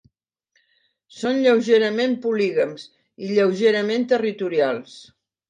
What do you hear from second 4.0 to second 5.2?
territorials.